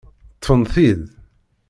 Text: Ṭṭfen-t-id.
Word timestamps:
Ṭṭfen-t-id. 0.37 1.01